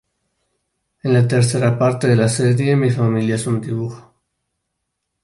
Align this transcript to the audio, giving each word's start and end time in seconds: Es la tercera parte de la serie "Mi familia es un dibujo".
Es 1.03 1.11
la 1.11 1.27
tercera 1.27 1.77
parte 1.77 2.07
de 2.07 2.15
la 2.15 2.27
serie 2.27 2.75
"Mi 2.75 2.89
familia 2.89 3.35
es 3.35 3.45
un 3.45 3.61
dibujo". 3.61 4.15